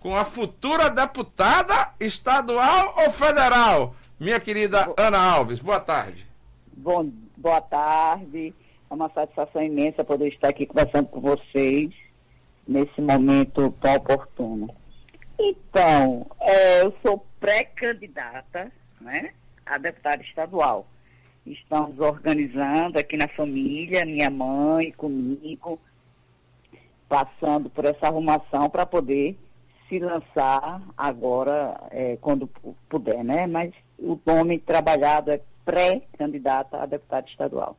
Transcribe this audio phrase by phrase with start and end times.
[0.00, 5.60] com a futura deputada estadual ou federal, minha querida Ana Alves.
[5.60, 6.26] Boa tarde.
[6.72, 8.52] Bom, boa tarde.
[8.90, 11.90] É uma satisfação imensa poder estar aqui conversando com vocês
[12.66, 14.74] nesse momento tão oportuno.
[15.38, 18.70] Então, é, eu sou pré-candidata
[19.00, 19.32] né,
[19.64, 20.86] a deputada estadual.
[21.44, 25.80] Estamos organizando aqui na família, minha mãe, comigo,
[27.12, 29.38] passando por essa arrumação para poder
[29.86, 32.48] se lançar agora, é, quando
[32.88, 33.46] puder, né?
[33.46, 37.76] Mas o nome trabalhado é pré-candidata a deputada estadual.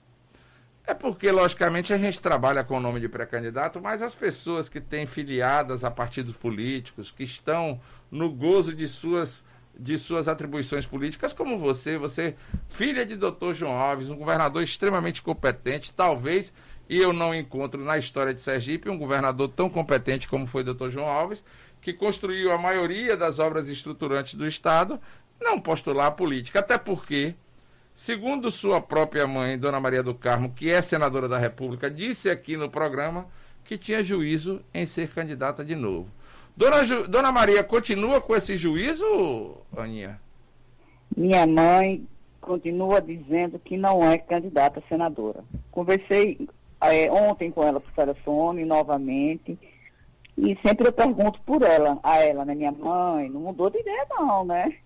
[0.86, 4.80] É porque, logicamente, a gente trabalha com o nome de pré-candidato, mas as pessoas que
[4.80, 9.44] têm filiadas a partidos políticos, que estão no gozo de suas,
[9.76, 12.36] de suas atribuições políticas, como você, você,
[12.70, 16.54] filha de doutor João Alves, um governador extremamente competente, talvez,
[16.94, 20.92] e eu não encontro na história de Sergipe um governador tão competente como foi doutor
[20.92, 21.44] João Alves,
[21.82, 25.00] que construiu a maioria das obras estruturantes do Estado,
[25.42, 27.34] não postular a política, até porque
[27.96, 32.58] Segundo sua própria mãe, Dona Maria do Carmo, que é senadora da República, disse aqui
[32.58, 33.28] no programa
[33.64, 36.10] que tinha juízo em ser candidata de novo.
[36.58, 40.20] Dona, Ju, Dona Maria continua com esse juízo, Aninha?
[41.16, 42.06] Minha mãe
[42.42, 45.44] continua dizendo que não é candidata a senadora.
[45.72, 46.50] Conversei
[46.92, 49.58] é, ontem com ela por telefone novamente
[50.36, 54.08] e sempre eu pergunto por ela, a ela, né, minha mãe, não mudou de ideia
[54.10, 54.80] não, né?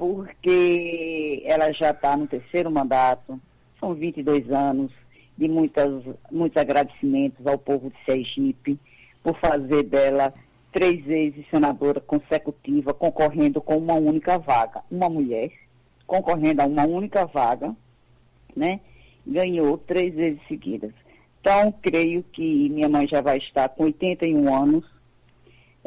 [0.00, 3.38] porque ela já está no terceiro mandato,
[3.78, 4.90] são 22 anos,
[5.36, 6.02] de muitas,
[6.32, 8.80] muitos agradecimentos ao povo de Sergipe
[9.22, 10.32] por fazer dela
[10.72, 14.82] três vezes senadora consecutiva, concorrendo com uma única vaga.
[14.90, 15.52] Uma mulher
[16.06, 17.76] concorrendo a uma única vaga,
[18.56, 18.80] né?
[19.26, 20.94] Ganhou três vezes seguidas.
[21.40, 24.84] Então, creio que minha mãe já vai estar com 81 anos,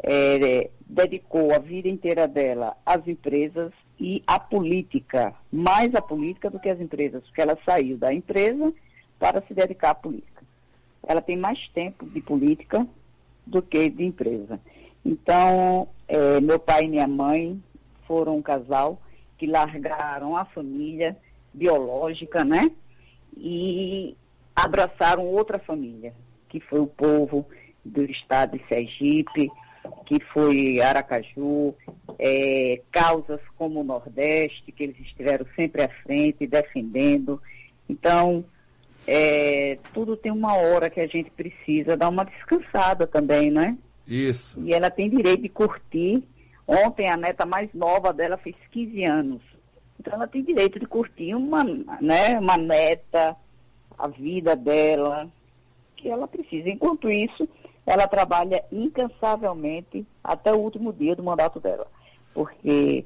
[0.02, 6.58] é, dedicou a vida inteira dela às empresas, e a política, mais a política do
[6.58, 8.72] que as empresas, porque ela saiu da empresa
[9.18, 10.42] para se dedicar à política.
[11.06, 12.86] Ela tem mais tempo de política
[13.46, 14.60] do que de empresa.
[15.04, 17.62] Então, é, meu pai e minha mãe
[18.06, 19.00] foram um casal
[19.38, 21.16] que largaram a família
[21.52, 22.70] biológica, né?
[23.36, 24.16] E
[24.54, 26.14] abraçaram outra família,
[26.48, 27.46] que foi o povo
[27.84, 29.50] do estado de Sergipe,
[30.06, 31.74] que foi Aracaju,
[32.18, 37.40] é, causas como o Nordeste, que eles estiveram sempre à frente, defendendo.
[37.88, 38.44] Então,
[39.06, 43.76] é, tudo tem uma hora que a gente precisa dar uma descansada também, né?
[44.06, 44.60] Isso.
[44.62, 46.22] E ela tem direito de curtir.
[46.66, 49.42] Ontem a neta mais nova dela fez 15 anos.
[49.98, 51.64] Então ela tem direito de curtir uma,
[52.00, 53.36] né, uma neta,
[53.98, 55.28] a vida dela,
[55.96, 56.68] que ela precisa.
[56.68, 57.48] Enquanto isso,
[57.86, 61.86] ela trabalha incansavelmente até o último dia do mandato dela,
[62.32, 63.04] porque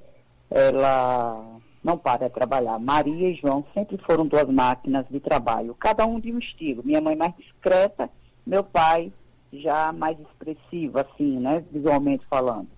[0.50, 2.78] ela não para de trabalhar.
[2.78, 6.82] Maria e João sempre foram duas máquinas de trabalho, cada um de um estilo.
[6.84, 8.10] Minha mãe mais discreta,
[8.46, 9.12] meu pai
[9.52, 12.68] já mais expressivo, assim, né, visualmente falando.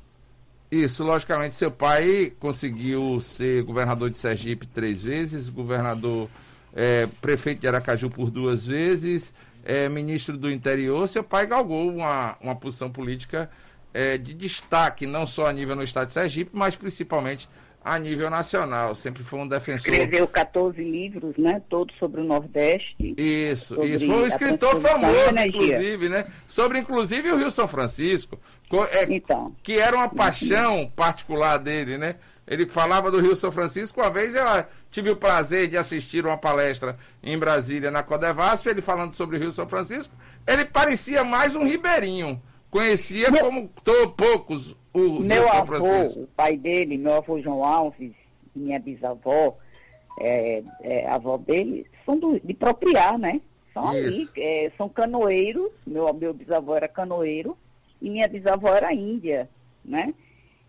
[0.71, 6.29] Isso, logicamente, seu pai conseguiu ser governador de Sergipe três vezes, governador,
[6.75, 9.33] é, prefeito de Aracaju por duas vezes,
[9.65, 13.51] é, ministro do interior, seu pai galgou uma, uma posição política
[13.93, 17.49] é, de destaque, não só a nível no estado de Sergipe, mas principalmente
[17.83, 18.95] a nível nacional.
[18.95, 19.91] Sempre foi um defensor.
[19.91, 21.63] Escreveu 14 livros, né?
[21.69, 23.15] Todos sobre o Nordeste.
[23.17, 24.07] Isso, isso.
[24.07, 26.27] Foi um escritor famoso, inclusive, né?
[26.47, 28.39] Sobre, inclusive, o Rio São Francisco.
[28.93, 29.55] É, então.
[29.63, 32.17] Que era uma paixão particular dele, né?
[32.47, 34.01] Ele falava do Rio São Francisco.
[34.01, 34.45] Uma vez eu
[34.91, 39.41] tive o prazer de assistir uma palestra em Brasília, na Codevasf, ele falando sobre o
[39.41, 40.15] Rio São Francisco.
[40.47, 42.41] Ele parecia mais um ribeirinho.
[42.71, 47.65] Conhecia meu, como tô, poucos o Meu Rio avô, o pai dele, meu avô João
[47.65, 48.13] Alves,
[48.55, 49.57] minha bisavó,
[50.19, 53.41] é, é, a avó dele, são do, de propriar, né?
[53.73, 57.57] São ali, é, são canoeiros, meu, meu bisavô era canoeiro
[58.03, 59.49] e minha bisavó era índia,
[59.85, 60.13] né?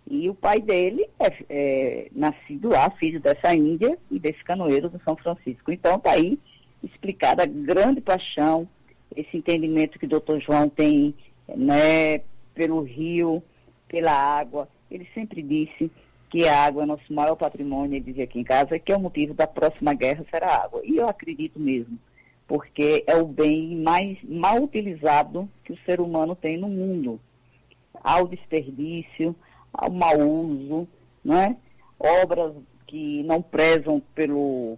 [0.10, 5.00] E o pai dele é, é, nascido lá, filho dessa Índia e desse canoeiro do
[5.04, 5.72] São Francisco.
[5.72, 6.38] Então está aí
[6.84, 8.68] explicada a grande paixão,
[9.16, 11.14] esse entendimento que o doutor João tem
[11.56, 12.20] né,
[12.54, 13.44] pelo rio,
[13.88, 14.68] pela água.
[14.90, 15.92] Ele sempre disse
[16.30, 19.00] que a água é nosso maior patrimônio, ele dizia aqui em casa, que é o
[19.00, 20.82] motivo da próxima guerra será a água.
[20.84, 22.00] E eu acredito mesmo,
[22.48, 27.20] porque é o bem mais mal utilizado que o ser humano tem no mundo.
[28.02, 29.36] Ao desperdício,
[29.74, 30.88] ao mau uso,
[31.24, 31.58] né?
[32.02, 32.54] obras
[32.88, 34.78] que não prezam pelo,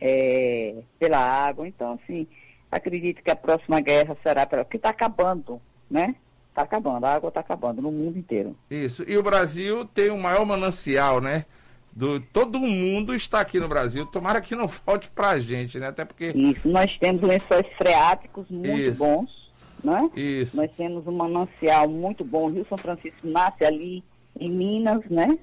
[0.00, 1.68] é, pela água.
[1.68, 2.26] Então, assim,
[2.70, 4.64] acredito que a próxima guerra será para.
[4.64, 6.16] que está acabando, né?
[6.48, 8.56] Está acabando, a água está acabando no mundo inteiro.
[8.70, 9.04] Isso.
[9.06, 11.44] E o Brasil tem o maior manancial, né?
[11.92, 14.06] Do, todo mundo está aqui no Brasil.
[14.06, 15.88] Tomara que não falte para a gente, né?
[15.88, 16.28] Até porque.
[16.28, 18.98] Isso, nós temos lençóis freáticos muito Isso.
[18.98, 19.52] bons,
[19.84, 20.10] né?
[20.16, 20.56] Isso.
[20.56, 22.46] Nós temos um manancial muito bom.
[22.46, 24.02] O Rio São Francisco nasce ali
[24.38, 25.38] em Minas, né?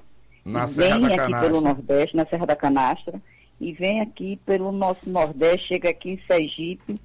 [0.46, 1.50] Na Serra vem da aqui Canastra.
[1.50, 3.22] pelo Nordeste, na Serra da Canastra,
[3.60, 7.00] e vem aqui pelo nosso Nordeste, chega aqui em Sergipe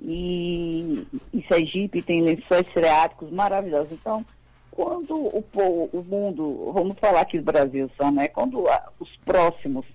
[0.00, 3.92] e em Sergipe tem lençóis freáticos maravilhosos.
[3.92, 4.24] Então,
[4.70, 8.28] quando o, povo, o mundo, vamos falar aqui do Brasil só, né?
[8.28, 9.86] Quando a, os próximos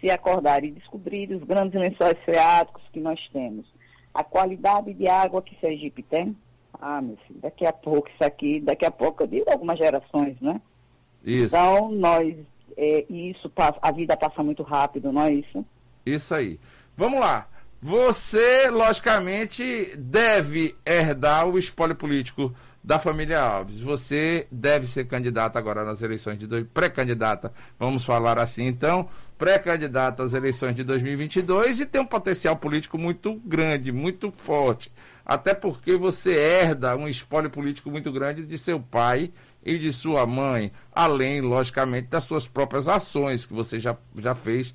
[0.00, 3.64] se acordarem e descobrirem os grandes lençóis freáticos que nós temos,
[4.12, 6.36] a qualidade de água que Sergipe tem,
[6.80, 10.36] ah, meu filho, daqui a pouco isso aqui, daqui a pouco, eu digo algumas gerações,
[10.40, 10.60] né?
[11.24, 11.46] Isso.
[11.46, 12.34] Então, nós,
[12.76, 15.64] é, isso a vida passa muito rápido, não é isso?
[16.04, 16.58] Isso aí.
[16.96, 17.46] Vamos lá.
[17.82, 23.80] Você, logicamente, deve herdar o espólio político da família Alves.
[23.80, 29.08] Você deve ser candidata agora nas eleições de dois, pré-candidata, vamos falar assim, então,
[29.38, 34.90] pré-candidata às eleições de 2022 e tem um potencial político muito grande, muito forte.
[35.30, 39.30] Até porque você herda um espólio político muito grande de seu pai
[39.64, 44.74] e de sua mãe, além, logicamente, das suas próprias ações que você já, já fez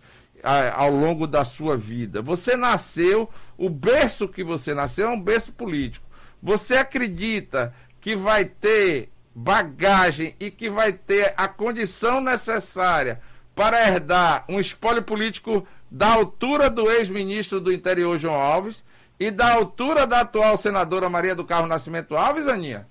[0.73, 2.21] ao longo da sua vida.
[2.21, 6.07] Você nasceu, o berço que você nasceu é um berço político.
[6.41, 13.19] Você acredita que vai ter bagagem e que vai ter a condição necessária
[13.53, 18.81] para herdar um espólio político da altura do ex-ministro do interior João Alves
[19.19, 22.87] e da altura da atual senadora Maria do Carmo Nascimento Alves, Aninha?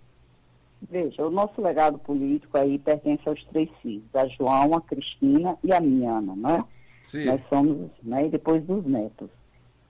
[0.90, 5.72] Veja, o nosso legado político aí pertence aos três filhos, a João, a Cristina e
[5.72, 6.64] a minha Ana, né?
[7.06, 7.24] Sim.
[7.24, 9.28] Nós somos, né, e depois dos netos.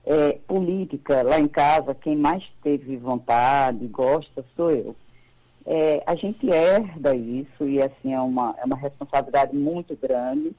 [0.05, 4.95] É, política, lá em casa, quem mais teve vontade, gosta, sou eu.
[5.65, 10.55] É, a gente herda isso e assim é uma, é uma responsabilidade muito grande,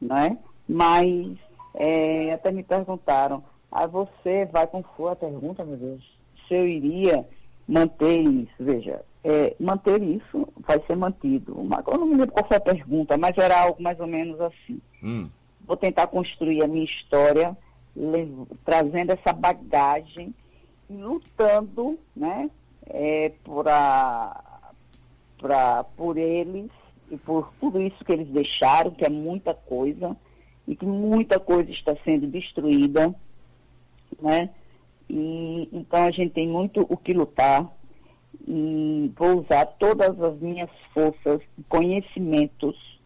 [0.00, 0.38] né?
[0.66, 1.36] Mas
[1.74, 6.66] é, até me perguntaram, ah, você vai com foi a pergunta, meu Deus, se eu
[6.66, 7.26] iria
[7.66, 11.54] manter isso, veja, é, manter isso vai ser mantido.
[11.64, 14.40] Mas, eu não me lembro qual foi a pergunta, mas era algo mais ou menos
[14.40, 14.80] assim.
[15.02, 15.28] Hum.
[15.66, 17.56] Vou tentar construir a minha história,
[18.64, 20.34] trazendo essa bagagem,
[20.88, 22.48] lutando, né?
[22.88, 24.72] é, por, a,
[25.38, 26.70] pra, por eles
[27.10, 30.16] e por tudo isso que eles deixaram, que é muita coisa,
[30.66, 33.14] e que muita coisa está sendo destruída,
[34.20, 34.50] né?
[35.08, 37.66] E, então a gente tem muito o que lutar
[38.46, 43.00] e vou usar todas as minhas forças e conhecimentos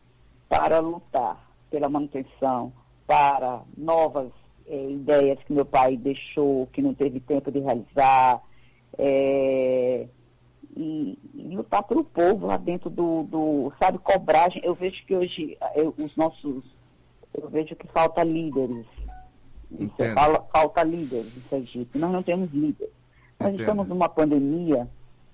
[0.48, 2.72] para lutar pela manutenção,
[3.06, 4.30] para novas
[4.66, 8.42] é, ideias que meu pai deixou, que não teve tempo de realizar,
[8.98, 10.06] é,
[10.76, 14.62] e, e, lutar pelo povo lá dentro do, do, sabe, cobragem.
[14.64, 16.64] Eu vejo que hoje eu, os nossos,
[17.34, 18.86] eu vejo que falta líderes.
[20.14, 21.98] Fala, falta líderes em Sergipe.
[21.98, 22.92] Nós não temos líderes.
[23.38, 23.60] Nós Entendo.
[23.60, 24.88] estamos numa pandemia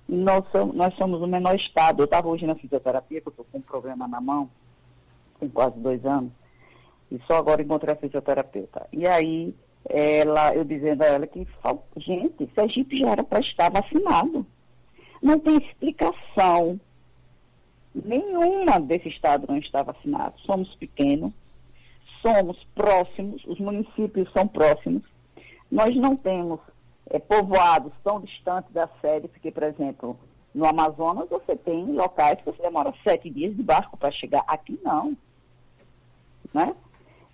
[0.09, 2.03] e nós somos, nós somos o menor estado.
[2.03, 4.49] Eu estava hoje na fisioterapia, que eu estou com um problema na mão,
[5.39, 6.33] tem quase dois anos,
[7.11, 8.87] e só agora encontrei a fisioterapeuta.
[8.93, 9.55] E aí
[9.89, 11.47] ela, eu dizendo a ela que,
[11.97, 14.47] gente, Sergipe já era para estar vacinado.
[15.21, 16.81] Não tem explicação
[18.05, 20.35] nenhuma desse estado não está vacinado.
[20.41, 21.33] Somos pequenos,
[22.29, 25.03] somos próximos, os municípios são próximos.
[25.71, 26.61] Nós não temos
[27.07, 30.19] é, povoados tão distantes da sede, porque, por exemplo,
[30.55, 34.45] no Amazonas você tem locais que você demora sete dias de barco para chegar.
[34.47, 35.17] Aqui não.
[36.53, 36.75] Né?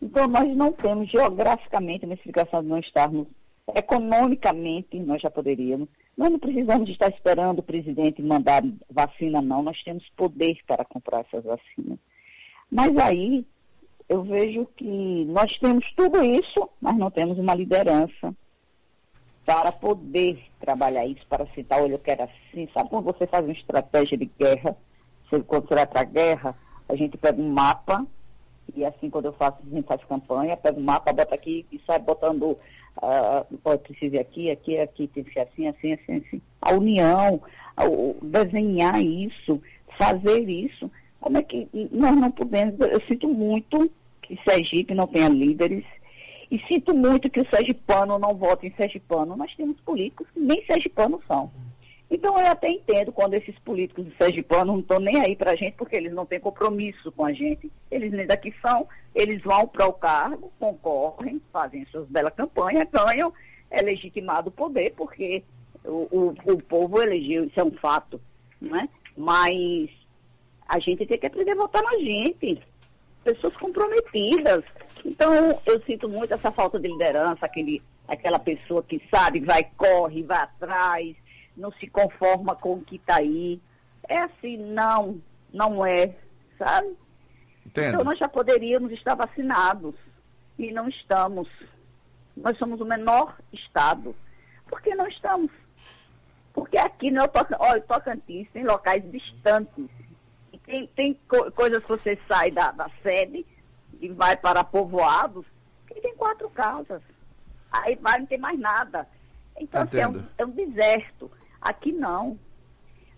[0.00, 3.26] Então, nós não temos geograficamente uma explicação de não estarmos
[3.74, 5.88] economicamente, nós já poderíamos.
[6.16, 9.62] Nós não precisamos estar esperando o presidente mandar vacina, não.
[9.62, 11.98] Nós temos poder para comprar essas vacinas.
[12.70, 13.46] Mas aí
[14.08, 18.34] eu vejo que nós temos tudo isso, mas não temos uma liderança
[19.44, 23.52] para poder trabalhar isso, para citar, olha, eu quero assim, sabe quando você faz uma
[23.52, 24.76] estratégia de guerra,
[25.46, 26.56] quando você vai para a guerra,
[26.88, 28.06] a gente pega um mapa
[28.74, 31.80] e assim, quando eu faço, a gente faz campanha, pega um mapa, bota aqui e
[31.86, 32.58] sai botando,
[32.96, 36.42] uh, pode precisar aqui, aqui, aqui, tem que ser assim, assim, assim, assim.
[36.60, 37.40] A união,
[37.76, 37.84] a,
[38.22, 39.60] desenhar isso,
[39.98, 40.90] fazer isso.
[41.24, 43.90] Como é que nós não podemos, eu sinto muito
[44.20, 45.82] que Sergipe não tenha líderes,
[46.50, 49.34] e sinto muito que o Sergipano não vote em Sergipano.
[49.34, 51.50] Nós temos políticos que nem Sergipano são.
[52.10, 55.56] Então eu até entendo quando esses políticos de Sergipano não estão nem aí para a
[55.56, 57.72] gente, porque eles não têm compromisso com a gente.
[57.90, 63.32] Eles nem daqui são, eles vão para o cargo, concorrem, fazem suas belas campanhas, ganham,
[63.70, 65.42] é legitimado o poder, porque
[65.86, 68.20] o, o, o povo elegeu, isso é um fato.
[68.60, 68.90] né?
[69.16, 69.88] Mas
[70.68, 72.60] a gente tem que aprender a votar na gente.
[73.22, 74.64] Pessoas comprometidas.
[75.04, 80.22] Então, eu sinto muito essa falta de liderança, aquele, aquela pessoa que sabe, vai, corre,
[80.22, 81.14] vai atrás,
[81.56, 83.60] não se conforma com o que está aí.
[84.08, 85.20] É assim, não,
[85.52, 86.14] não é,
[86.58, 86.96] sabe?
[87.66, 87.94] Entendo.
[87.94, 89.94] Então, nós já poderíamos estar vacinados
[90.58, 91.48] e não estamos.
[92.36, 94.14] Nós somos o menor estado.
[94.66, 95.50] Por que não estamos?
[96.52, 97.22] Porque aqui no
[97.58, 99.86] olha, Tocantins tem locais distantes.
[100.64, 103.44] Tem, tem co coisas que você sai da, da sede
[104.00, 105.44] e vai para povoados
[105.86, 107.02] que tem quatro casas.
[107.70, 109.06] Aí vai, não tem mais nada.
[109.58, 111.30] Então, assim, é, um, é um deserto.
[111.60, 112.38] Aqui não.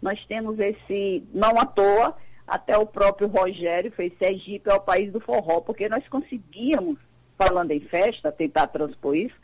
[0.00, 5.12] Nós temos esse, não à toa, até o próprio Rogério fez Sergipe é o país
[5.12, 6.98] do forró, porque nós conseguíamos,
[7.36, 9.34] falando em festa, tentar transpor isso,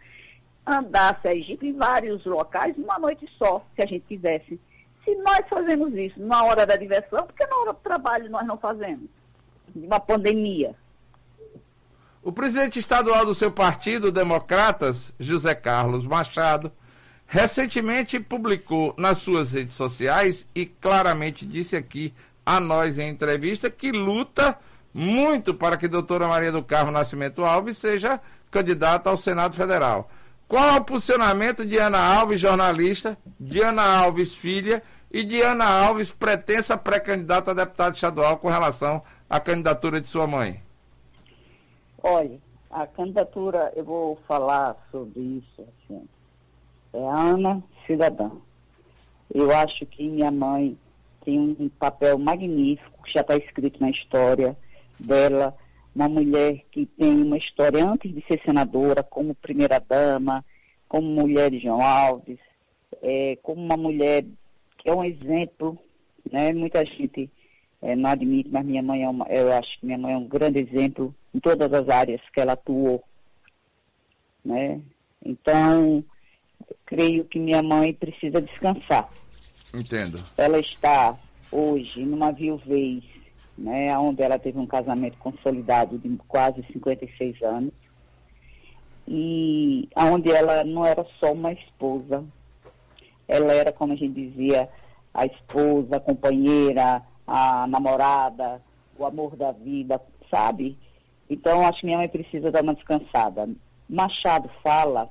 [0.67, 4.61] andar Sergipe em vários locais numa noite só, se a gente quisesse.
[5.05, 8.47] Se nós fazemos isso na hora da diversão, por que na hora do trabalho nós
[8.47, 9.09] não fazemos?
[9.75, 10.75] De uma pandemia.
[12.23, 16.71] O presidente estadual do seu partido, Democratas, José Carlos Machado,
[17.27, 23.91] recentemente publicou nas suas redes sociais e claramente disse aqui a nós em entrevista que
[23.91, 24.57] luta
[24.95, 30.11] muito para que doutora Maria do Carmo Nascimento Alves seja candidata ao Senado Federal.
[30.47, 34.83] Qual é o posicionamento de Ana Alves, jornalista, de Ana Alves, filha,
[35.13, 40.27] e de Ana Alves, pretensa pré-candidata a deputada estadual com relação à candidatura de sua
[40.27, 40.63] mãe?
[42.03, 42.39] Olha,
[42.71, 46.09] a candidatura, eu vou falar sobre isso, assim,
[46.95, 48.31] é Ana Cidadã.
[49.33, 50.79] Eu acho que minha mãe
[51.23, 54.57] tem um papel magnífico, que já está escrito na história
[54.99, 55.55] dela,
[55.95, 60.43] uma mulher que tem uma história antes de ser senadora, como primeira-dama,
[60.89, 62.39] como mulher de João Alves,
[63.03, 64.25] é, como uma mulher
[64.83, 65.79] que é um exemplo,
[66.31, 66.53] né?
[66.53, 67.31] Muita gente
[67.81, 70.27] é, não admite, mas minha mãe é uma, eu acho que minha mãe é um
[70.27, 73.03] grande exemplo em todas as áreas que ela atuou,
[74.45, 74.81] né?
[75.25, 76.05] Então,
[76.85, 79.09] creio que minha mãe precisa descansar.
[79.73, 80.23] Entendo.
[80.37, 81.17] Ela está
[81.51, 83.05] hoje numa viuvez
[83.57, 87.73] né, onde ela teve um casamento consolidado de quase 56 anos,
[89.07, 92.25] e onde ela não era só uma esposa,
[93.33, 94.69] ela era, como a gente dizia,
[95.15, 98.63] a esposa, a companheira, a namorada,
[98.99, 100.77] o amor da vida, sabe?
[101.29, 103.49] Então, acho que minha mãe precisa dar uma descansada.
[103.89, 105.11] Machado fala,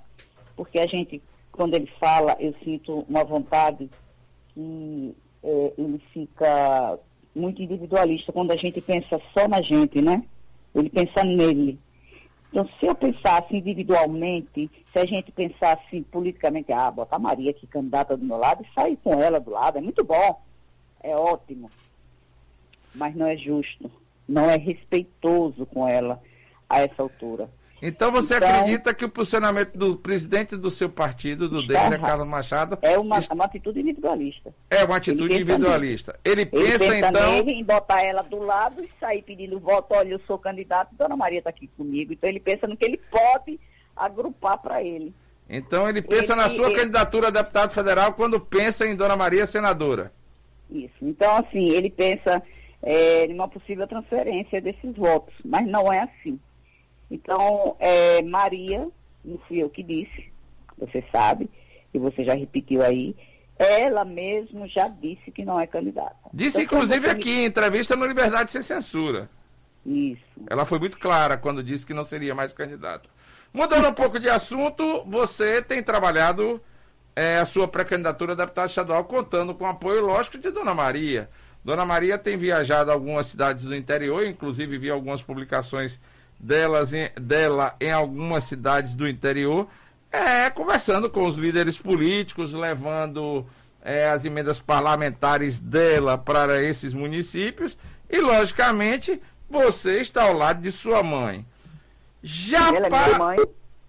[0.55, 3.89] porque a gente, quando ele fala, eu sinto uma vontade
[4.53, 6.99] que é, ele fica
[7.35, 10.23] muito individualista quando a gente pensa só na gente, né?
[10.75, 11.79] Ele pensa nele.
[12.51, 17.65] Então, se eu pensasse individualmente, se a gente pensasse politicamente, ah, botar a Maria aqui
[17.65, 20.41] candidata do meu lado e sair com ela do lado, é muito bom,
[21.01, 21.72] é ótimo.
[22.93, 23.89] Mas não é justo,
[24.27, 26.22] não é respeitoso com ela
[26.70, 27.50] a essa altura.
[27.81, 31.97] Então você então, acredita que o posicionamento do presidente do seu partido, do DES, é
[31.97, 32.77] Carlos Machado.
[32.81, 33.33] É uma, está...
[33.33, 34.53] uma, atitude individualista.
[34.69, 36.19] É uma atitude ele individualista.
[36.23, 37.31] Ele pensa, ele pensa então.
[37.31, 39.95] Nele, em botar ela do lado e sair pedindo voto.
[39.95, 42.13] Olha, eu sou candidato, Dona Maria está aqui comigo.
[42.13, 43.59] Então ele pensa no que ele pode
[43.95, 45.11] agrupar para ele.
[45.50, 46.75] Então ele pensa ele, na sua ele...
[46.75, 50.13] candidatura a deputado federal quando pensa em Dona Maria senadora.
[50.69, 50.93] Isso.
[51.01, 52.41] Então, assim, ele pensa
[52.81, 55.33] é, em uma possível transferência desses votos.
[55.43, 56.39] Mas não é assim.
[57.11, 58.87] Então, é, Maria,
[59.23, 60.31] não fui eu que disse,
[60.77, 61.49] você sabe,
[61.93, 63.13] e você já repetiu aí,
[63.59, 66.15] ela mesmo já disse que não é candidata.
[66.33, 69.29] Disse, então, inclusive, aqui em entrevista no Liberdade Sem Censura.
[69.85, 70.23] Isso.
[70.49, 73.09] Ela foi muito clara quando disse que não seria mais candidata.
[73.53, 76.61] Mudando um pouco de assunto, você tem trabalhado
[77.13, 81.29] é, a sua pré-candidatura a deputada estadual contando com o apoio, lógico, de Dona Maria.
[81.63, 85.99] Dona Maria tem viajado a algumas cidades do interior, inclusive vi algumas publicações
[86.41, 89.67] delas em, dela em algumas cidades do interior,
[90.12, 93.45] é conversando com os líderes políticos, levando
[93.81, 97.77] é, as emendas parlamentares dela para esses municípios
[98.10, 101.45] e, logicamente, você está ao lado de sua mãe.
[102.21, 103.13] Já Ela para...
[103.13, 103.38] é mãe.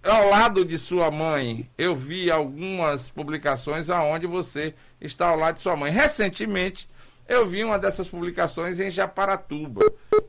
[0.03, 5.61] ao lado de sua mãe, eu vi algumas publicações aonde você está ao lado de
[5.61, 5.91] sua mãe.
[5.91, 6.89] Recentemente,
[7.27, 9.81] eu vi uma dessas publicações em Japaratuba.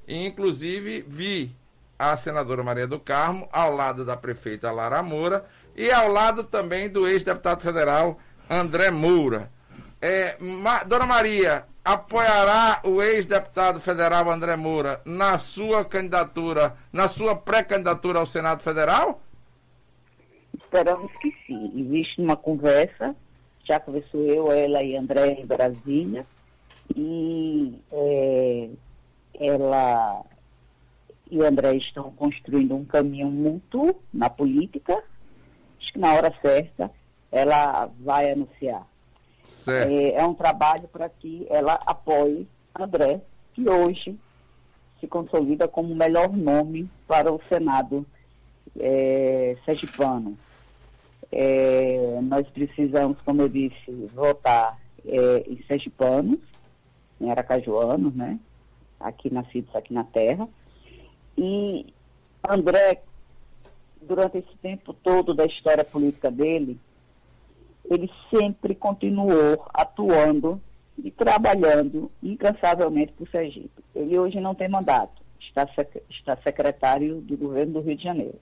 [0.06, 1.54] E, inclusive, vi
[1.98, 5.44] a senadora Maria do Carmo, ao lado da prefeita Lara Moura
[5.76, 9.50] e ao lado também do ex-deputado federal André Moura.
[10.00, 17.36] É, Ma, Dona Maria, apoiará o ex-deputado federal André Moura na sua candidatura, na sua
[17.36, 19.20] pré-candidatura ao Senado Federal?
[20.54, 21.72] Esperamos que sim.
[21.74, 23.14] Existe uma conversa,
[23.64, 26.26] já conversou eu, ela e André em Brasília,
[26.94, 28.68] E é,
[29.40, 30.24] ela
[31.30, 35.02] e o André estão construindo um caminho mútuo na política.
[35.80, 36.90] Acho que na hora certa
[37.30, 38.86] ela vai anunciar.
[39.66, 42.46] É, é, um trabalho para que ela apoie
[42.78, 43.20] André,
[43.52, 44.18] que hoje
[45.00, 48.06] se consolida como o melhor nome para o Senado
[48.78, 50.36] é, sergipano.
[51.30, 56.38] É, nós precisamos, como eu disse, votar é, em sergipanos,
[57.20, 58.38] em aracajuanos, né?
[58.98, 60.48] Aqui nascidos aqui na terra.
[61.36, 61.86] E
[62.48, 63.02] André,
[64.02, 66.78] durante esse tempo todo da história política dele,
[67.84, 70.60] ele sempre continuou atuando
[70.98, 73.82] e trabalhando incansavelmente por Sergipe.
[73.94, 78.38] Ele hoje não tem mandato, está, sec está secretário do governo do Rio de Janeiro.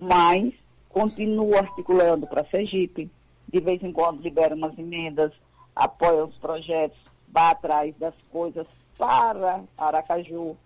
[0.00, 0.52] Mas
[0.88, 3.10] continua articulando para Sergipe,
[3.48, 5.32] de vez em quando libera umas emendas,
[5.74, 6.98] apoia os projetos,
[7.28, 10.56] vai atrás das coisas para Aracaju,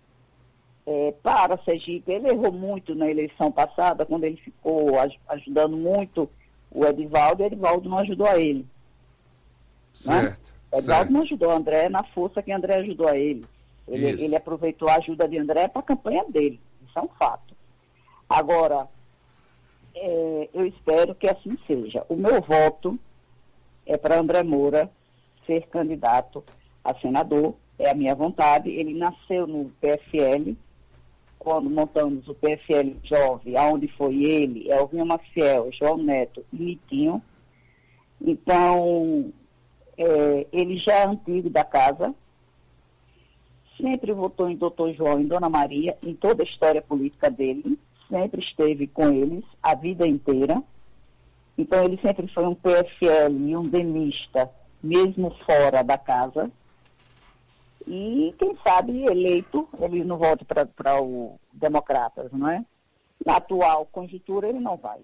[0.85, 2.11] é, para Sergipe.
[2.11, 6.29] Ele errou muito na eleição passada, quando ele ficou aj ajudando muito
[6.69, 8.65] o Edivaldo, e o Edivaldo não ajudou a ele.
[10.05, 10.21] Né?
[10.21, 10.29] Certo.
[10.29, 10.37] Né?
[10.71, 13.45] O Edivaldo não ajudou o André na força que André ajudou a ele.
[13.87, 16.59] Ele, ele aproveitou a ajuda de André para a campanha dele.
[16.87, 17.53] Isso é um fato.
[18.29, 18.87] Agora,
[19.93, 22.05] é, eu espero que assim seja.
[22.07, 22.97] O meu voto
[23.85, 24.89] é para André Moura
[25.45, 26.43] ser candidato
[26.83, 28.69] a senador, é a minha vontade.
[28.69, 30.55] Ele nasceu no PFL,
[31.43, 37.19] quando montamos o PFL Jovem, aonde foi ele, Elvinho Maciel, João Neto e Litinho.
[38.21, 39.33] Então,
[39.97, 42.13] é, ele já é antigo da casa,
[43.75, 48.39] sempre votou em doutor João e Dona Maria, em toda a história política dele, sempre
[48.39, 50.61] esteve com eles a vida inteira.
[51.57, 54.47] Então, ele sempre foi um PFL e um demista,
[54.83, 56.51] mesmo fora da casa.
[57.87, 62.65] E, quem sabe, eleito, ele não volte para o Democratas, não é?
[63.25, 64.99] Na atual conjuntura, ele não vai.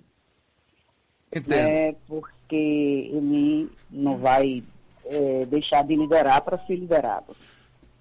[1.34, 1.54] Entendo.
[1.54, 4.64] É porque ele não vai
[5.06, 7.36] é, deixar de liderar para ser liderado.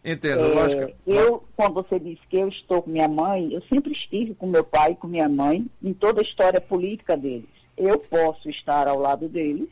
[0.04, 0.92] Entendo, é, lógico.
[1.04, 4.62] Eu, quando você disse que eu estou com minha mãe, eu sempre estive com meu
[4.62, 7.48] pai e com minha mãe em toda a história política deles.
[7.76, 9.68] Eu posso estar ao lado deles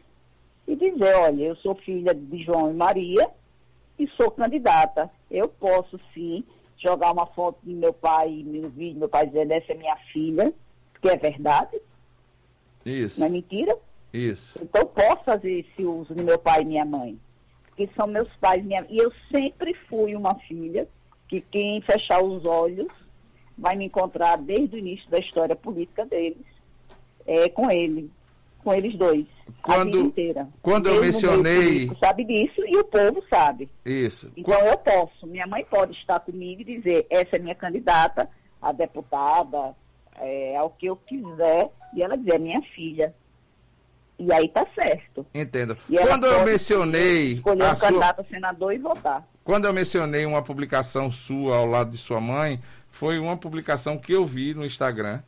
[0.67, 3.31] e dizer, olha, eu sou filha de João e Maria,
[3.99, 5.11] e sou candidata.
[5.31, 6.45] Eu posso sim
[6.77, 10.53] jogar uma foto de meu pai, meu vídeo, meu pai dizendo essa é minha filha,
[11.01, 11.81] que é verdade.
[12.85, 13.21] Isso.
[13.21, 13.77] Não é mentira?
[14.13, 14.59] Isso.
[14.63, 17.19] Então posso fazer esse uso de meu pai e minha mãe.
[17.67, 18.87] Porque são meus pais minha...
[18.89, 20.89] e eu sempre fui uma filha
[21.29, 22.93] que quem fechar os olhos
[23.57, 26.45] vai me encontrar desde o início da história política deles,
[27.27, 28.11] é, com ele
[28.65, 29.27] com eles dois.
[29.63, 30.49] Quando, a vida inteira.
[30.63, 31.91] Quando eu mencionei.
[32.01, 33.69] sabe disso e o povo sabe.
[33.85, 34.31] Isso.
[34.37, 34.67] Então quando...
[34.67, 35.27] eu posso.
[35.27, 38.29] Minha mãe pode estar comigo e dizer: essa é minha candidata
[38.61, 39.77] a deputada,
[40.19, 41.71] é, ao que eu quiser.
[41.95, 43.15] E ela dizer: é minha filha.
[44.19, 45.27] E aí tá certo.
[45.35, 45.77] Entendo.
[45.87, 47.33] Quando eu mencionei.
[47.35, 47.89] Escolher um sua...
[47.89, 49.29] candidato a senador e votar.
[49.43, 54.13] Quando eu mencionei uma publicação sua ao lado de sua mãe, foi uma publicação que
[54.13, 55.21] eu vi no Instagram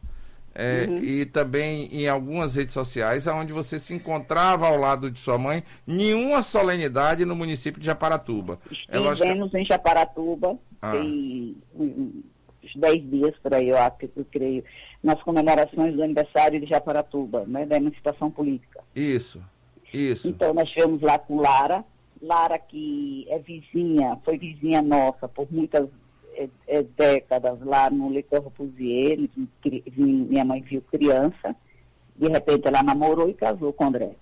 [0.59, 0.99] é, uhum.
[0.99, 5.63] e também em algumas redes sociais, onde você se encontrava ao lado de sua mãe,
[5.87, 8.59] nenhuma solenidade no município de Japaratuba.
[8.71, 10.93] Estivemos é em Japaratuba, ah.
[10.93, 13.77] tem uns 10 dias por aí, eu,
[14.17, 14.65] eu creio,
[15.03, 18.83] nas comemorações do aniversário de Japaratuba, né, da emancipação política.
[18.95, 19.43] Isso,
[19.93, 20.27] isso.
[20.27, 21.85] Então nós estivemos lá com Lara,
[22.23, 25.87] Lara que é vizinha, foi vizinha nossa por muitas
[26.37, 29.19] é, é, décadas lá no Le Corbusier,
[29.97, 31.57] minha mãe viu criança,
[32.15, 34.13] de repente ela namorou e casou com André.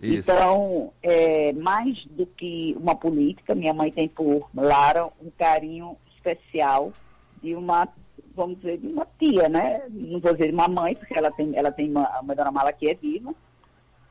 [0.00, 0.30] Isso.
[0.30, 6.92] Então, é, mais do que uma política, minha mãe tem por Lara um carinho especial
[7.40, 7.86] de uma,
[8.34, 9.82] vamos dizer, de uma tia, né?
[9.88, 12.72] Não vou dizer de uma mãe, porque ela tem, ela tem uma, uma dona Mala
[12.72, 13.32] que é viva.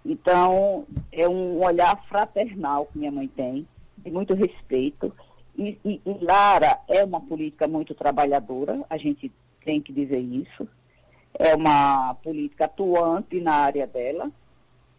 [0.06, 5.14] Então, é um olhar fraternal que minha mãe tem, de muito respeito.
[5.58, 9.32] E, e, e Lara é uma política muito trabalhadora, a gente
[9.64, 10.68] tem que dizer isso.
[11.34, 14.30] É uma política atuante na área dela,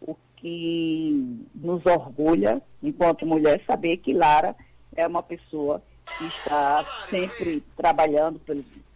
[0.01, 4.55] o que nos orgulha, enquanto mulher, saber que Lara
[4.95, 5.81] é uma pessoa
[6.17, 8.41] que está sempre trabalhando,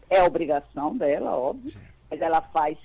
[0.10, 1.74] é obrigação dela, óbvio,
[2.10, 2.78] mas ela faz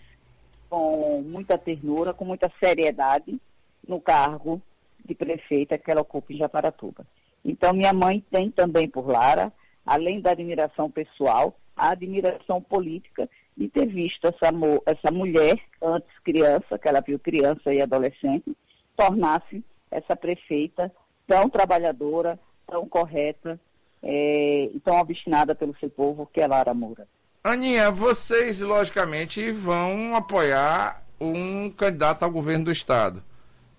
[0.68, 3.38] com muita ternura, com muita seriedade
[3.86, 4.60] no cargo
[5.04, 7.06] de prefeita que ela ocupa em Japaratuba.
[7.44, 9.52] Então, minha mãe tem também por Lara,
[9.84, 14.52] além da admiração pessoal, a admiração política de ter visto essa,
[14.86, 18.56] essa mulher, antes criança, que ela viu criança e adolescente,
[18.96, 20.92] tornar-se essa prefeita
[21.26, 23.60] tão trabalhadora, tão correta
[24.02, 27.06] é, e tão obstinada pelo seu povo, que é Lara Moura.
[27.44, 33.22] Aninha, vocês, logicamente, vão apoiar um candidato ao governo do Estado.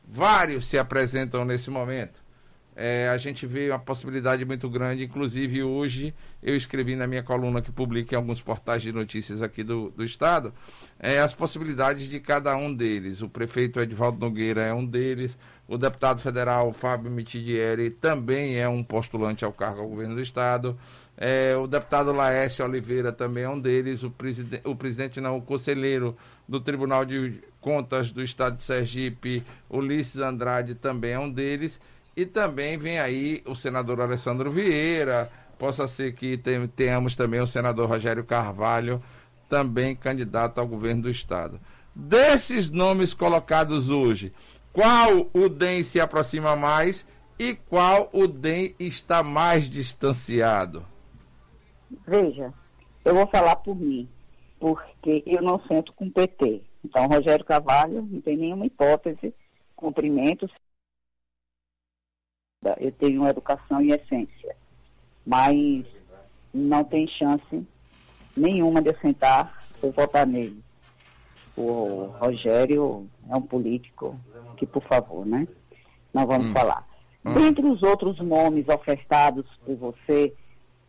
[0.05, 2.22] Vários se apresentam nesse momento.
[2.75, 7.61] É, a gente vê uma possibilidade muito grande, inclusive hoje eu escrevi na minha coluna
[7.61, 10.51] que publica em alguns portais de notícias aqui do, do Estado,
[10.99, 13.21] é, as possibilidades de cada um deles.
[13.21, 18.83] O prefeito Edvaldo Nogueira é um deles, o deputado federal Fábio Mitidieri também é um
[18.83, 20.77] postulante ao cargo ao governo do Estado,
[21.15, 25.41] é, o deputado Laércio Oliveira também é um deles, o, preside o presidente não, o
[25.41, 31.79] conselheiro do Tribunal de Contas do Estado de Sergipe, Ulisses Andrade também é um deles,
[32.15, 36.39] e também vem aí o senador Alessandro Vieira, possa ser que
[36.75, 39.01] tenhamos também o senador Rogério Carvalho,
[39.49, 41.59] também candidato ao governo do Estado.
[41.95, 44.33] Desses nomes colocados hoje,
[44.71, 47.05] qual o DEM se aproxima mais
[47.37, 50.85] e qual o DEM está mais distanciado?
[52.05, 52.53] Veja,
[53.05, 54.09] eu vou falar por mim,
[54.59, 56.63] porque eu não sento com o PT.
[56.83, 59.33] Então, Rogério Carvalho não tem nenhuma hipótese,
[59.75, 60.49] cumprimento
[62.79, 64.55] eu tenho educação em essência,
[65.25, 65.85] mas
[66.53, 67.65] não tem chance
[68.35, 70.63] nenhuma de eu sentar ou votar nele.
[71.55, 74.19] O Rogério é um político
[74.57, 75.47] que, por favor, né?
[76.13, 76.53] Não vamos hum.
[76.53, 76.87] falar.
[77.25, 77.33] Hum.
[77.33, 80.33] Dentre os outros nomes ofertados por você,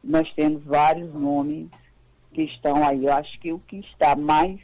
[0.03, 1.69] nós temos vários nomes
[2.33, 3.05] que estão aí.
[3.05, 4.61] Eu acho que o que está mais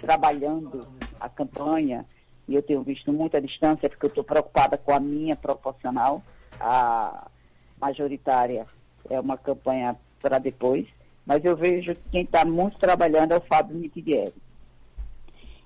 [0.00, 0.86] trabalhando
[1.18, 2.06] a campanha,
[2.46, 6.22] e eu tenho visto muita distância, porque eu estou preocupada com a minha proporcional,
[6.60, 7.28] a
[7.80, 8.66] majoritária
[9.08, 10.86] é uma campanha para depois,
[11.24, 14.34] mas eu vejo que quem está muito trabalhando é o Fábio Mitidieri.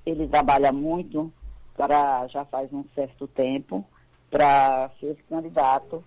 [0.04, 1.32] Ele trabalha muito
[1.76, 3.84] para já faz um certo tempo
[4.30, 6.04] para ser candidato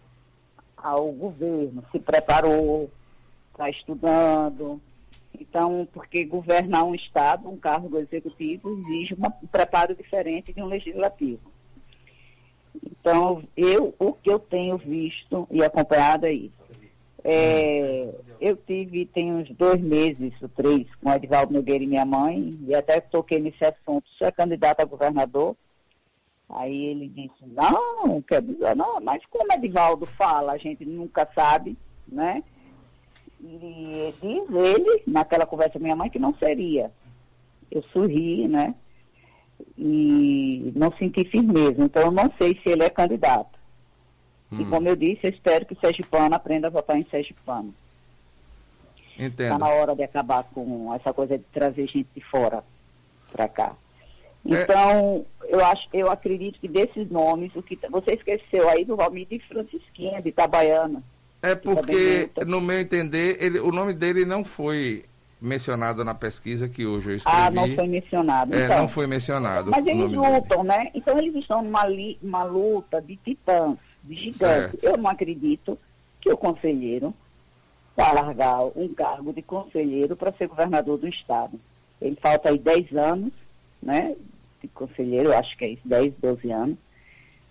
[0.76, 2.90] ao governo, se preparou,
[3.52, 4.82] está estudando.
[5.40, 11.55] Então, porque governar um Estado, um cargo executivo, exige um preparo diferente de um legislativo.
[12.84, 16.54] Então, eu, o que eu tenho visto e acompanhado é isso.
[17.24, 22.58] É, eu tive, tem uns dois meses, ou três, com Edvaldo Nogueira e minha mãe,
[22.68, 25.56] e até toquei nesse assunto, você é candidato a governador?
[26.48, 31.76] Aí ele disse, não, quer dizer, não, mas como Edvaldo fala, a gente nunca sabe,
[32.08, 32.44] né?
[33.42, 36.92] E diz ele, naquela conversa com minha mãe, que não seria.
[37.72, 38.76] Eu sorri, né?
[39.78, 41.84] E não senti firmeza.
[41.84, 43.58] Então, eu não sei se ele é candidato.
[44.52, 44.62] Hum.
[44.62, 47.74] E como eu disse, eu espero que o Sergipano aprenda a votar em Sergipano.
[49.18, 49.54] Entendo.
[49.54, 52.64] Está na hora de acabar com essa coisa de trazer gente de fora
[53.32, 53.76] para cá.
[54.46, 55.56] Então, é...
[55.56, 59.40] eu acho, eu acredito que desses nomes, o que você esqueceu aí do Valmir de
[59.40, 61.02] Francisquinha, de Itabaiana.
[61.42, 65.06] É porque, no meu entender, ele, o nome dele não foi
[65.46, 67.38] mencionado na pesquisa que hoje eu escrevi.
[67.38, 68.54] Ah, não foi mencionado.
[68.54, 69.72] É, então, não foi mencionado.
[69.72, 70.68] Mas eles lutam, dele.
[70.68, 70.92] né?
[70.94, 74.38] Então eles estão numa li, uma luta de titãs, de gigantes.
[74.38, 74.80] Certo.
[74.82, 75.78] Eu não acredito
[76.20, 77.14] que o conselheiro
[77.96, 81.60] vá largar um cargo de conselheiro para ser governador do estado.
[82.02, 83.32] Ele falta aí 10 anos,
[83.82, 84.16] né?
[84.62, 86.85] De conselheiro, acho que é isso, 10, 12 anos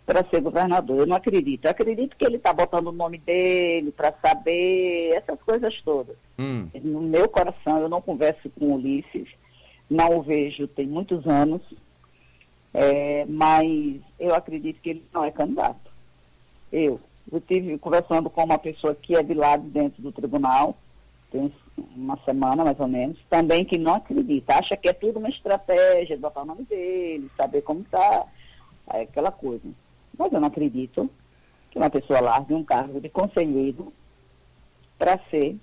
[0.07, 0.99] para ser governador.
[0.99, 1.65] Eu não acredito.
[1.65, 6.17] Eu acredito que ele está botando o nome dele para saber essas coisas todas.
[6.39, 6.69] Hum.
[6.83, 9.29] No meu coração, eu não converso com o Ulisses,
[9.89, 11.63] não o vejo tem muitos anos,
[12.73, 15.93] é, mas eu acredito que ele não é candidato.
[16.73, 17.01] Eu.
[17.33, 20.77] Eu estive conversando com uma pessoa que é de lá de dentro do tribunal,
[21.31, 21.51] tem
[21.97, 26.19] uma semana mais ou menos, também que não acredita, acha que é tudo uma estratégia
[26.19, 28.27] botar o nome dele, saber como está,
[28.87, 29.63] aquela coisa.
[30.19, 31.11] Mas eu não acredito
[31.71, 33.93] que uma pessoa largue um cargo de conselheiro
[34.99, 35.57] para ser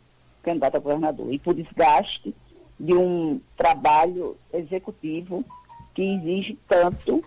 [0.44, 1.32] candidato a governador.
[1.32, 2.36] E por desgaste
[2.80, 5.46] de um trabalho executivo
[5.94, 7.24] que exige tanto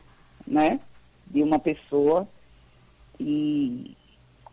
[0.46, 0.80] né,
[1.26, 2.28] de uma pessoa
[3.18, 3.96] e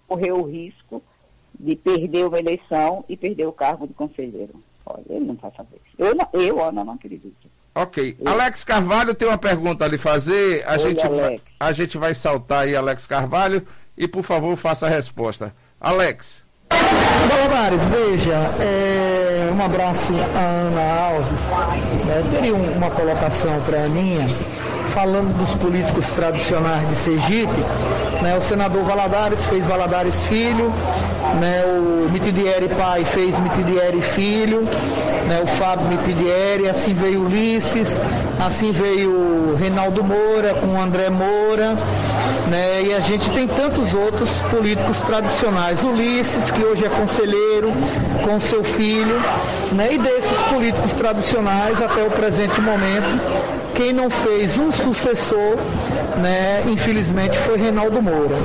[0.07, 1.01] correr o risco
[1.59, 4.53] de perder uma eleição e perder o cargo de conselheiro.
[4.85, 5.95] Olha, ele não vai fazer isso.
[5.97, 7.49] Eu, não, eu Ana, não acredito.
[7.73, 8.17] Ok.
[8.25, 10.63] Alex Carvalho tem uma pergunta a lhe fazer.
[10.67, 13.65] A, Oi, gente, vai, a gente vai saltar aí, Alex Carvalho,
[13.97, 15.53] e por favor faça a resposta.
[15.79, 16.41] Alex.
[17.29, 21.51] Valadares, veja, é, um abraço a Ana Alves.
[22.09, 24.27] É, teria uma colocação para a Aninha,
[24.89, 27.61] falando dos políticos tradicionais de Sergipe.
[28.21, 30.71] Né, o senador Valadares fez Valadares Filho,
[31.39, 34.67] né, o Mitidieri pai fez Mitidieri Filho,
[35.31, 38.01] né, o Fábio Mitidieri, assim veio Ulisses,
[38.37, 41.77] assim veio Reinaldo Moura com o André Moura,
[42.49, 42.83] né?
[42.83, 45.85] E a gente tem tantos outros políticos tradicionais.
[45.85, 47.71] Ulisses, que hoje é conselheiro
[48.25, 49.15] com seu filho,
[49.71, 49.93] né?
[49.93, 53.21] E desses políticos tradicionais até o presente momento,
[53.73, 55.55] quem não fez um sucessor,
[56.17, 58.35] né, infelizmente, foi Reinaldo Moura.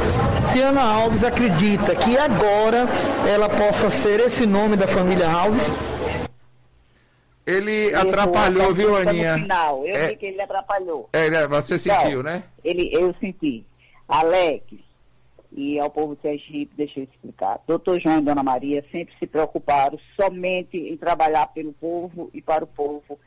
[0.41, 2.87] Se Ana Alves acredita que agora
[3.27, 5.77] ela possa ser esse nome da família Alves,
[7.47, 9.37] ele atrapalhou, viu, Aninha?
[9.37, 11.09] No final, eu é, vi que ele atrapalhou.
[11.13, 12.43] É, você então, sentiu, né?
[12.65, 13.65] Ele, eu senti.
[14.09, 14.65] Alex,
[15.53, 17.61] e ao povo de Sergipe, deixa eu explicar.
[17.67, 22.65] Doutor João e Dona Maria sempre se preocuparam somente em trabalhar pelo povo e para
[22.65, 23.19] o povo.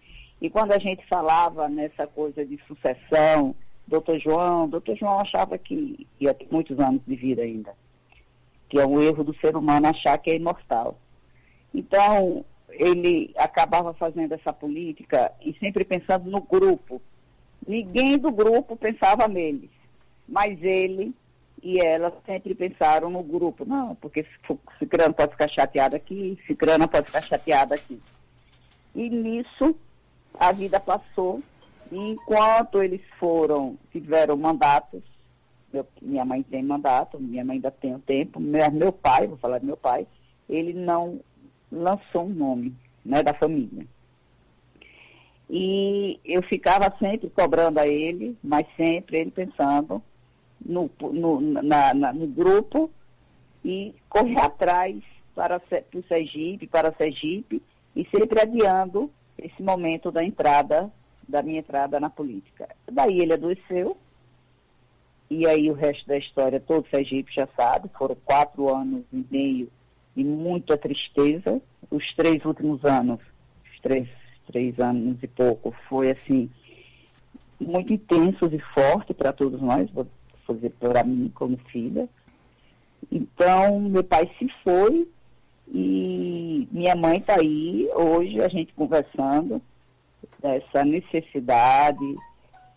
[0.41, 3.55] E quando a gente falava nessa coisa de sucessão,
[3.87, 7.73] doutor João, doutor João achava que ia ter muitos anos de vida ainda.
[8.69, 10.99] Que é um erro do ser humano achar que é imortal.
[11.73, 17.01] Então, ele acabava fazendo essa política e sempre pensando no grupo.
[17.67, 19.69] Ninguém do grupo pensava neles,
[20.27, 21.13] mas ele
[21.61, 23.65] e ela sempre pensaram no grupo.
[23.65, 24.25] Não, porque
[24.77, 28.01] Cicrano pode ficar chateado aqui, Cicrana pode ficar chateada aqui.
[28.95, 29.75] E nisso
[30.33, 31.41] a vida passou
[31.91, 35.01] e enquanto eles foram, tiveram mandatos,
[35.73, 39.37] meu, minha mãe tem mandato, minha mãe ainda tem o tempo, meu, meu pai, vou
[39.37, 40.07] falar do meu pai,
[40.47, 41.19] ele não
[41.71, 43.85] lançou um nome né, da família.
[45.49, 50.01] E eu ficava sempre cobrando a ele, mas sempre ele pensando
[50.63, 52.91] no, no, na, na, no grupo
[53.65, 54.95] e correr atrás
[55.33, 57.63] para, para o Sergipe, para o Sergipe,
[57.95, 60.91] e sempre adiando esse momento da entrada,
[61.27, 62.69] da minha entrada na política.
[62.91, 63.97] Daí ele adoeceu,
[65.29, 69.25] e aí o resto da história todo o Sergipe já sabe, foram quatro anos e
[69.31, 69.71] meio
[70.19, 73.21] de muita tristeza, os três últimos anos,
[73.71, 74.09] os três,
[74.45, 76.49] três anos e pouco, foi assim,
[77.57, 80.05] muito intensos e forte para todos nós, vou
[80.45, 82.09] fazer para mim como filha.
[83.09, 85.07] Então, meu pai se foi
[85.73, 89.61] e minha mãe está aí, hoje a gente conversando,
[90.41, 92.15] dessa necessidade,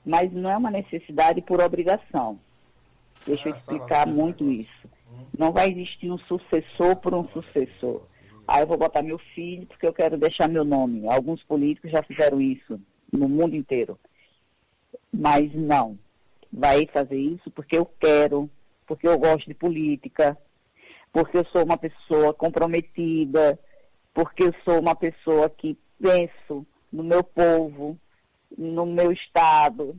[0.06, 2.38] mas não é uma necessidade por obrigação.
[3.26, 4.81] Deixa eu ah, explicar muito isso.
[5.36, 8.02] Não vai existir um sucessor por um sucessor.
[8.46, 11.08] Aí ah, eu vou botar meu filho porque eu quero deixar meu nome.
[11.08, 12.80] Alguns políticos já fizeram isso
[13.12, 13.98] no mundo inteiro.
[15.12, 15.98] Mas não.
[16.52, 18.50] Vai fazer isso porque eu quero,
[18.86, 20.36] porque eu gosto de política,
[21.12, 23.58] porque eu sou uma pessoa comprometida,
[24.12, 27.98] porque eu sou uma pessoa que penso no meu povo,
[28.56, 29.98] no meu estado,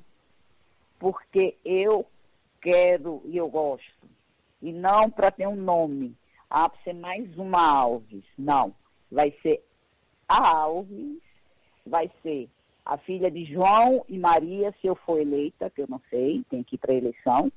[1.00, 2.06] porque eu
[2.62, 4.08] quero e eu gosto.
[4.64, 6.16] E não para ter um nome
[6.50, 8.24] ah, para ser mais uma Alves.
[8.38, 8.74] Não.
[9.12, 9.64] Vai ser
[10.28, 11.18] a Alves,
[11.86, 12.48] vai ser
[12.86, 16.62] a filha de João e Maria, se eu for eleita, que eu não sei, tem
[16.62, 17.52] que ir para eleição.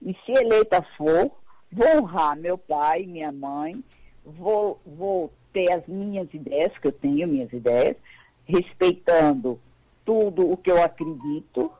[0.00, 1.30] E se eleita for,
[1.72, 3.82] vou honrar meu pai, minha mãe,
[4.24, 7.96] vou, vou ter as minhas ideias, que eu tenho minhas ideias,
[8.44, 9.60] respeitando
[10.04, 11.70] tudo o que eu acredito,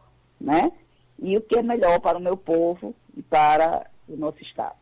[0.40, 0.72] né?
[1.18, 4.76] E o que é melhor para o meu povo e para o nosso Estado.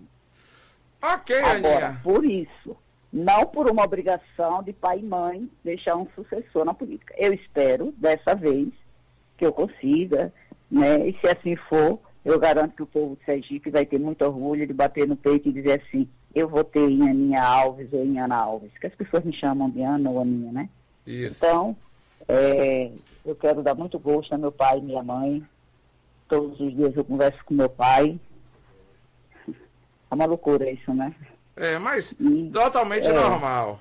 [1.02, 2.00] Ok, Agora, Aninha.
[2.02, 2.76] por isso,
[3.12, 7.14] não por uma obrigação de pai e mãe deixar um sucessor na política.
[7.16, 8.68] Eu espero, dessa vez,
[9.36, 10.32] que eu consiga,
[10.70, 11.08] né?
[11.08, 14.66] E se assim for, eu garanto que o povo de Sergipe vai ter muito orgulho
[14.66, 18.36] de bater no peito e dizer assim, eu votei em Aninha Alves ou em Ana
[18.36, 20.68] Alves, que as pessoas me chamam de Ana ou Aninha, né?
[21.06, 21.36] Isso.
[21.36, 21.76] Então,
[22.26, 22.90] é,
[23.24, 25.42] eu quero dar muito gosto a meu pai e minha mãe.
[26.28, 28.18] Todos os dias eu converso com meu pai,
[30.10, 31.14] é uma loucura isso, né?
[31.56, 33.80] É, mas e, totalmente é, normal.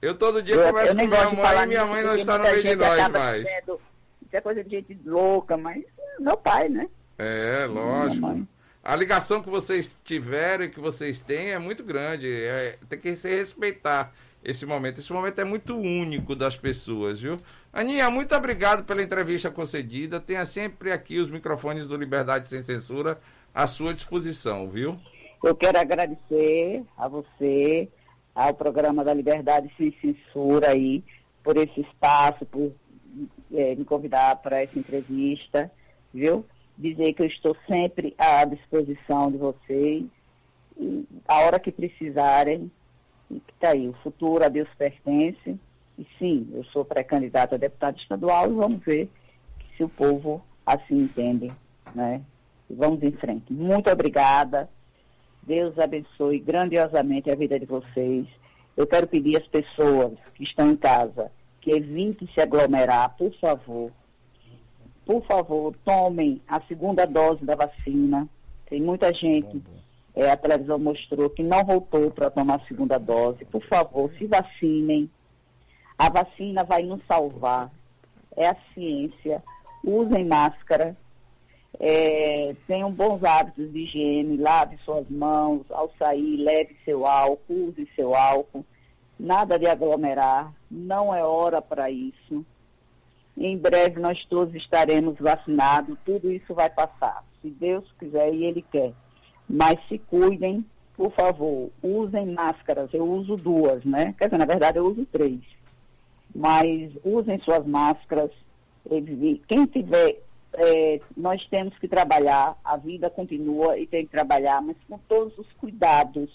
[0.00, 2.44] Eu todo dia eu, converso eu com minha mãe e minha mãe não está no
[2.44, 3.44] meio de nós mais.
[3.44, 3.80] Dizendo,
[4.22, 5.82] isso é coisa de gente louca, mas
[6.18, 6.88] meu pai, né?
[7.18, 8.46] É, lógico.
[8.82, 12.30] A ligação que vocês tiveram e que vocês têm é muito grande.
[12.30, 14.12] É, tem que se respeitar
[14.44, 14.98] esse momento.
[14.98, 17.38] Esse momento é muito único das pessoas, viu?
[17.72, 20.20] Aninha, muito obrigado pela entrevista concedida.
[20.20, 23.18] Tenha sempre aqui os microfones do Liberdade Sem Censura
[23.54, 24.98] à sua disposição, viu?
[25.42, 27.88] Eu quero agradecer a você,
[28.34, 31.04] ao programa da Liberdade Sem Censura aí,
[31.42, 32.72] por esse espaço, por
[33.52, 35.70] é, me convidar para essa entrevista,
[36.12, 36.44] viu?
[36.76, 40.04] Dizer que eu estou sempre à disposição de vocês,
[40.76, 42.70] e a hora que precisarem,
[43.30, 45.56] está aí, o futuro a Deus pertence,
[45.96, 49.08] e sim, eu sou pré-candidata a deputado estadual e vamos ver
[49.76, 51.52] se o povo assim entende,
[51.94, 52.20] né?
[52.70, 53.52] Vamos em frente.
[53.52, 54.68] Muito obrigada.
[55.42, 58.26] Deus abençoe grandiosamente a vida de vocês.
[58.76, 61.30] Eu quero pedir às pessoas que estão em casa
[61.64, 63.90] que evitem se aglomerar, por favor.
[65.06, 68.28] por favor, tomem a segunda dose da vacina.
[68.66, 69.62] Tem muita gente,
[70.14, 73.46] é, a televisão mostrou, que não voltou para tomar a segunda dose.
[73.46, 75.10] Por favor, se vacinem.
[75.98, 77.70] A vacina vai nos salvar.
[78.36, 79.42] É a ciência.
[79.82, 80.94] Usem máscara.
[81.80, 87.88] É, tenham bons hábitos de higiene, lave suas mãos, ao sair, leve seu álcool, use
[87.96, 88.64] seu álcool,
[89.18, 92.44] nada de aglomerar, não é hora para isso.
[93.36, 98.64] Em breve nós todos estaremos vacinados, tudo isso vai passar, se Deus quiser e Ele
[98.70, 98.92] quer.
[99.48, 100.64] Mas se cuidem,
[100.96, 104.14] por favor, usem máscaras, eu uso duas, né?
[104.16, 105.40] Quer dizer, na verdade eu uso três.
[106.32, 108.30] Mas usem suas máscaras,
[109.48, 110.20] quem tiver
[110.56, 115.36] é, nós temos que trabalhar, a vida continua e tem que trabalhar, mas com todos
[115.38, 116.30] os cuidados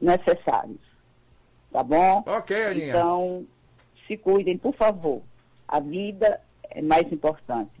[0.00, 0.80] necessários.
[1.72, 2.22] Tá bom?
[2.26, 2.88] Ok, Aninha.
[2.88, 3.46] Então,
[4.06, 5.22] se cuidem, por favor.
[5.68, 7.79] A vida é mais importante.